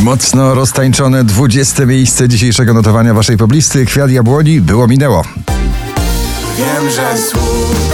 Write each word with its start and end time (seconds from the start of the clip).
Mocno 0.00 0.54
roztańczone 0.54 1.24
20 1.24 1.86
miejsce 1.86 2.28
dzisiejszego 2.28 2.74
notowania 2.74 3.14
waszej 3.14 3.36
poblisty. 3.36 3.86
Kwiat 3.86 4.10
jabłoni 4.10 4.60
było 4.60 4.86
minęło. 4.86 5.22
Wiem, 6.58 6.90
że 6.90 7.18
słów 7.18 7.90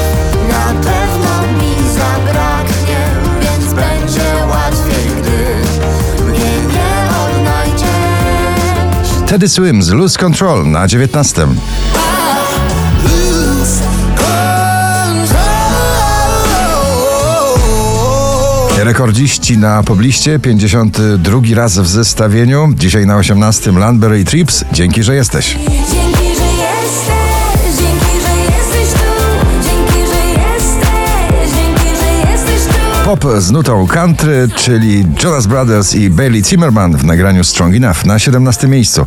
na 0.48 0.66
pewno 0.66 1.42
mi 1.58 1.74
zabraknie, 1.94 3.06
więc 3.40 3.74
będzie 3.74 4.46
łatwiej, 4.50 5.06
gdy 5.20 6.24
mnie 6.24 6.50
nie 6.74 7.08
odnajdziesz. 7.26 9.10
Teddy 9.26 9.48
Swims, 9.48 9.88
Lose 9.88 10.18
Control 10.18 10.70
na 10.70 10.88
19. 10.88 11.46
Rekordziści 18.84 19.58
na 19.58 19.82
pobliście, 19.82 20.38
52 20.38 21.40
raz 21.54 21.78
w 21.78 21.86
zestawieniu. 21.86 22.72
Dzisiaj 22.76 23.06
na 23.06 23.16
18 23.16 23.72
Landberry 23.72 24.24
Trips. 24.24 24.64
Dzięki, 24.72 25.02
że 25.02 25.14
jesteś. 25.14 25.48
Dzięki, 25.48 26.36
że 26.38 26.46
jesteś, 26.62 27.76
dzięki, 27.78 28.20
że 28.20 28.36
jesteś 28.44 29.00
tu, 29.00 29.10
dzięki, 29.62 30.06
że 30.06 30.20
jesteś, 30.42 31.50
dzięki, 31.54 31.96
że 31.96 32.30
jesteś 32.30 32.74
tu. 32.74 33.04
Pop 33.04 33.24
z 33.38 33.50
nutą 33.50 33.86
country, 33.86 34.48
czyli 34.56 35.06
Jonas 35.24 35.46
Brothers 35.46 35.94
i 35.94 36.10
Bailey 36.10 36.44
Zimmerman 36.44 36.96
w 36.96 37.04
nagraniu 37.04 37.44
Strong 37.44 37.74
Enough 37.74 38.04
na 38.04 38.18
17 38.18 38.68
miejscu. 38.68 39.06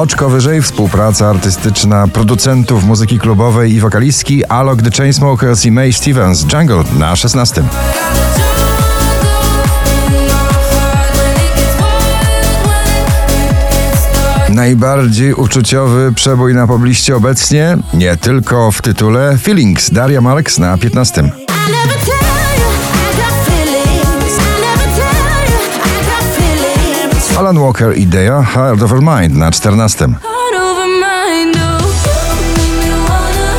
Oczko 0.00 0.28
wyżej 0.28 0.62
współpraca 0.62 1.28
artystyczna 1.28 2.08
producentów 2.08 2.84
muzyki 2.84 3.18
klubowej 3.18 3.72
i 3.72 3.80
wokalistki 3.80 4.44
Alok 4.44 4.82
The 4.82 4.90
Chainsmokers 4.90 5.64
i 5.64 5.72
May 5.72 5.92
Stevens 5.92 6.46
Jungle 6.52 6.84
na 6.98 7.16
16. 7.16 7.62
Najbardziej 14.48 15.34
uczuciowy 15.34 16.12
przebój 16.12 16.54
na 16.54 16.66
pobliście 16.66 17.16
obecnie, 17.16 17.78
nie 17.94 18.16
tylko 18.16 18.72
w 18.72 18.82
tytule, 18.82 19.38
Feelings 19.38 19.90
Daria 19.90 20.20
Marks 20.20 20.58
na 20.58 20.78
15. 20.78 21.30
Alan 27.50 27.62
Walker 27.62 27.98
i 27.98 28.06
Dea 28.06 28.42
Heart 28.42 28.82
Over 28.82 29.00
Mind 29.02 29.36
na 29.36 29.50
14. 29.50 30.14
Heart 30.14 30.54
over 30.54 30.86
mind, 30.86 31.56
oh. 31.56 31.82
Make 32.56 32.86
me 32.86 32.90
wanna 33.08 33.56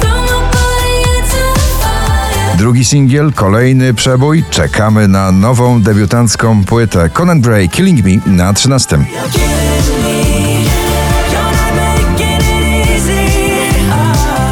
throw 0.00 0.20
my 0.22 0.50
body 0.52 0.94
into 1.16 1.60
fire. 1.80 2.56
Drugi 2.58 2.84
singiel, 2.84 3.32
kolejny 3.32 3.94
przebój. 3.94 4.44
Czekamy 4.50 5.08
na 5.08 5.32
nową 5.32 5.82
debiutancką 5.82 6.64
płytę 6.64 7.10
Conan 7.10 7.40
Gray 7.40 7.68
Killing 7.68 8.04
Me 8.04 8.32
na 8.36 8.52
13. 8.52 8.98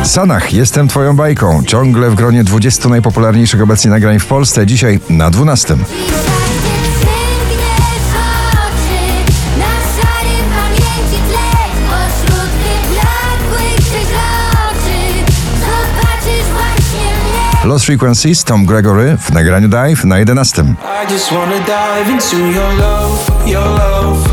Sanach, 0.05 0.53
jestem 0.53 0.89
twoją 0.89 1.17
bajką. 1.17 1.63
Ciągle 1.67 2.11
w 2.11 2.15
gronie 2.15 2.45
20 2.45 2.89
najpopularniejszych 2.89 3.63
obecnie 3.63 3.91
nagrań 3.91 4.19
w 4.19 4.27
Polsce. 4.27 4.67
Dzisiaj 4.67 5.01
na 5.11 5.31
12. 5.31 5.77
Lost 17.65 17.85
Frequencies 17.85 18.45
Tom 18.45 18.67
Gregory 18.67 19.17
w 19.17 19.33
nagraniu 19.33 19.69
Dive 19.69 20.05
na 20.05 20.19
11. 20.19 20.63
I 20.63 21.13
just 21.13 21.33
wanna 21.33 21.59
dive 21.59 22.11
into 22.11 22.37
your 22.37 22.75
love, 22.79 23.31
your 23.47 23.65
love. 23.65 24.29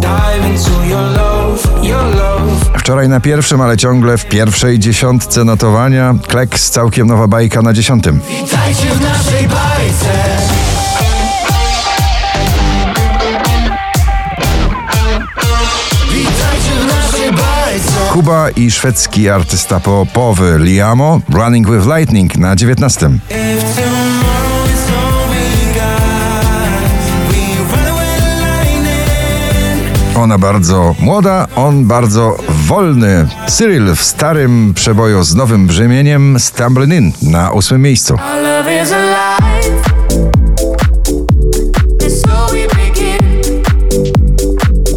Dive 0.00 0.50
into 0.50 0.84
your 0.84 1.00
love, 1.00 1.82
your 1.82 2.04
love. 2.14 2.78
Wczoraj 2.78 3.08
na 3.08 3.20
pierwszym, 3.20 3.60
ale 3.60 3.76
ciągle 3.76 4.18
w 4.18 4.26
pierwszej 4.26 4.78
dziesiątce 4.78 5.44
notowania. 5.44 6.14
Kleks, 6.28 6.70
całkiem 6.70 7.06
nowa 7.06 7.28
bajka 7.28 7.62
na 7.62 7.72
dziesiątym. 7.72 8.20
Witajcie 8.28 8.86
w 8.94 9.00
naszej 9.00 9.48
bajce. 9.48 10.45
Kuba 18.16 18.50
i 18.50 18.70
szwedzki 18.70 19.30
artysta 19.30 19.80
popowy 19.80 20.58
Liamo 20.58 21.20
Running 21.28 21.70
with 21.70 21.86
Lightning 21.86 22.36
na 22.36 22.56
19. 22.56 23.06
If 23.06 23.74
tomorrow 23.74 24.66
is 24.66 24.90
all 24.90 25.28
we 25.30 25.74
got, 25.74 26.44
we 27.30 27.76
run 27.76 27.86
away 27.86 28.16
lightning. 28.40 30.16
Ona 30.16 30.38
bardzo 30.38 30.94
młoda, 31.00 31.46
on 31.56 31.84
bardzo 31.84 32.36
wolny. 32.48 33.28
Cyril 33.46 33.94
w 33.94 34.02
starym 34.02 34.74
przeboju 34.74 35.24
z 35.24 35.34
nowym 35.34 35.66
brzemieniem 35.66 36.40
Stumbling 36.40 36.92
In 37.22 37.30
na 37.32 37.50
ósmym 37.50 37.82
miejscu. 37.82 38.18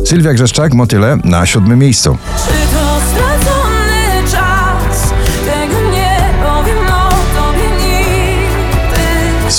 Sylwia 0.06 0.34
Grzeszczak, 0.34 0.74
Motyle 0.74 1.18
na 1.24 1.46
siódmym 1.46 1.80
miejscu. 1.80 2.18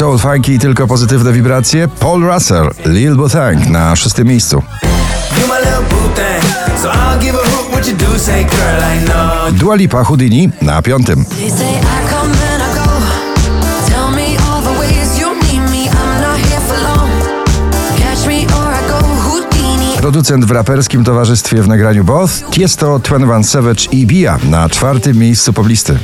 Soul 0.01 0.19
Funky 0.19 0.59
tylko 0.59 0.87
pozytywne 0.87 1.33
wibracje. 1.33 1.89
Paul 1.89 2.23
Russell, 2.23 2.71
Lil 2.85 3.17
Botang 3.17 3.67
na 3.67 3.97
szóstym 3.97 4.29
miejscu. 4.29 4.63
I. 9.51 9.53
Dua 9.53 9.75
Lipa 9.75 10.05
Houdini 10.05 10.51
na 10.63 10.83
piątym. 10.83 11.25
I 11.39 11.43
I 18.33 18.47
I. 18.47 18.47
Producent 20.01 20.45
w 20.45 20.51
raperskim 20.51 21.05
towarzystwie 21.05 21.63
w 21.63 21.69
nagraniu 21.69 22.05
Both, 22.05 22.51
Tiesto, 22.51 22.99
21 22.99 23.45
Savage 23.45 23.85
i 23.93 24.07
Bia 24.07 24.39
na 24.45 24.69
czwartym 24.69 25.17
miejscu 25.17 25.53
poblisty. 25.53 25.99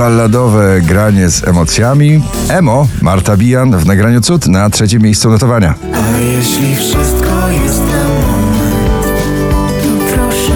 Balladowe 0.00 0.80
granie 0.80 1.30
z 1.30 1.48
emocjami. 1.48 2.22
Emo, 2.48 2.88
Marta 3.02 3.36
Bijan 3.36 3.78
w 3.78 3.86
nagraniu 3.86 4.20
Cud 4.20 4.48
na 4.48 4.70
trzecim 4.70 5.02
miejscu 5.02 5.30
notowania. 5.30 5.74
A 5.94 6.18
jeśli 6.18 6.76
wszystko 6.76 7.48
jest 7.64 7.80
na 7.80 8.08
moment, 8.08 9.06
To 9.82 9.88
proszę. 10.14 10.52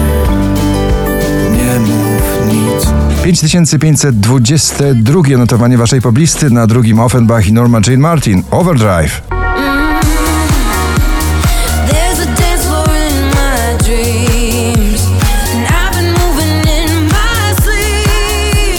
nie 1.51 1.79
mów 1.79 2.21
nic. 2.47 2.87
5522 3.23 5.37
notowanie 5.37 5.77
waszej 5.77 6.01
poblisty 6.01 6.49
na 6.49 6.67
drugim 6.67 6.99
Offenbach 6.99 7.47
i 7.47 7.53
Norma 7.53 7.79
Jane 7.87 7.97
Martin. 7.97 8.43
Overdrive. 8.51 9.34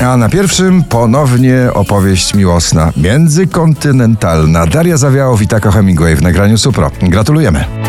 A 0.07 0.17
na 0.17 0.29
pierwszym 0.29 0.85
ponownie 0.85 1.69
opowieść 1.75 2.35
miłosna, 2.35 2.93
międzykontynentalna. 2.97 4.67
Daria 4.67 4.97
Zawiałow 4.97 5.43
i 5.43 5.49
Tako 5.49 5.71
Hemingway 5.71 6.17
w 6.17 6.23
nagraniu 6.23 6.59
Supro. 6.59 6.91
Gratulujemy. 7.03 7.86